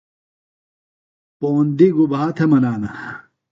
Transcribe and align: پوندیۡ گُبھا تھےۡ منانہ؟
پوندیۡ 1.39 1.91
گُبھا 1.95 2.21
تھےۡ 2.35 2.49
منانہ؟ 2.51 2.91